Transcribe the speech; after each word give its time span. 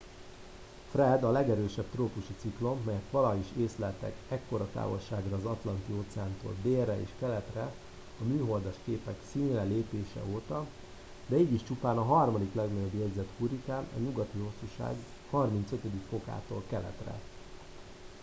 fred” 0.91 1.23
a 1.23 1.31
legerősebb 1.31 1.85
trópusi 1.91 2.35
ciklon 2.39 2.81
melyet 2.85 3.09
valaha 3.11 3.35
is 3.37 3.45
észleltek 3.57 4.15
ekkora 4.29 4.67
távolságra 4.73 5.35
az 5.35 5.45
atlanti-óceántól 5.45 6.55
délre 6.63 6.99
és 7.01 7.09
keletre 7.19 7.61
a 8.21 8.23
műholdas 8.25 8.75
képek 8.85 9.19
színre 9.33 9.61
lépése 9.63 10.21
óta 10.31 10.65
de 11.27 11.35
így 11.37 11.53
is 11.53 11.63
csupán 11.63 11.97
a 11.97 12.03
harmadik 12.03 12.53
legnagyobb 12.53 12.93
jegyzett 12.99 13.29
hurrikán 13.37 13.87
a 13.97 13.99
nyugati 13.99 14.37
hosszúság 14.37 14.95
35°-tól 15.31 16.61
keletre 16.69 17.19